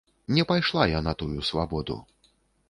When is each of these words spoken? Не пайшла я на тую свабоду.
Не 0.37 0.45
пайшла 0.51 0.87
я 0.93 1.01
на 1.09 1.13
тую 1.19 1.45
свабоду. 1.51 1.99